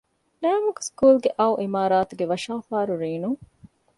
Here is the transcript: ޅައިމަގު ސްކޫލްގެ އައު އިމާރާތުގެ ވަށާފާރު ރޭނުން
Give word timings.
ޅައިމަގު 0.43 0.81
ސްކޫލްގެ 0.89 1.29
އައު 1.37 1.55
އިމާރާތުގެ 1.61 2.25
ވަށާފާރު 2.31 2.93
ރޭނުން 3.01 3.39